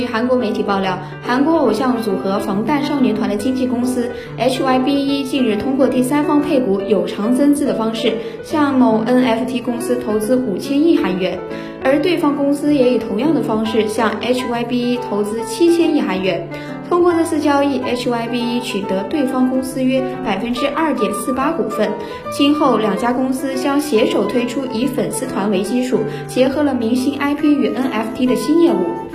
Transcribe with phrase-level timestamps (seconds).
[0.00, 11.38] 据韩国媒体爆料韩国偶像组合防弹少年团的经纪公司 hybe 近日通过第三方配股有偿增资的方式向某 nft 公司投资五千亿韩元
[11.84, 16.48] 而对方公司也以同样的方式向 hybe 投资七千亿韩元。
[16.88, 21.92] 通过这次交易 hybe 取得对方公司约百分之二点四八股份
[22.30, 29.09] 今后两家公司将携手推出以粉丝团为基础结合了明星 ip 与 nft 的新业务。